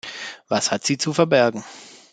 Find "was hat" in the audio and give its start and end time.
0.47-0.83